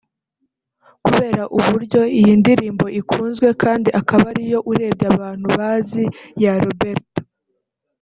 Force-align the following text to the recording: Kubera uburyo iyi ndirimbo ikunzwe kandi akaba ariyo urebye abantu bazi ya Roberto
Kubera 1.05 1.43
uburyo 1.57 2.01
iyi 2.19 2.33
ndirimbo 2.41 2.85
ikunzwe 2.99 3.47
kandi 3.61 3.89
akaba 3.99 4.23
ariyo 4.33 4.59
urebye 4.71 5.05
abantu 5.13 5.47
bazi 5.57 6.03
ya 6.43 6.53
Roberto 6.63 7.19